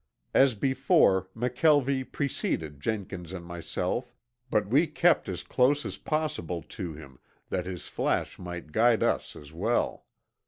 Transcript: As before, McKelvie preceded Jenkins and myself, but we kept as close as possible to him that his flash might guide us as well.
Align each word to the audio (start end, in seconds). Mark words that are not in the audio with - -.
As 0.33 0.55
before, 0.55 1.27
McKelvie 1.35 2.11
preceded 2.11 2.79
Jenkins 2.79 3.33
and 3.33 3.45
myself, 3.45 4.15
but 4.49 4.65
we 4.67 4.87
kept 4.87 5.29
as 5.29 5.43
close 5.43 5.85
as 5.85 5.97
possible 5.99 6.63
to 6.63 6.95
him 6.95 7.19
that 7.51 7.67
his 7.67 7.87
flash 7.87 8.39
might 8.39 8.71
guide 8.71 9.03
us 9.03 9.35
as 9.35 9.53
well. 9.53 10.07